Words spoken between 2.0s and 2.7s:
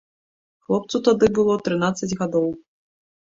гадоў.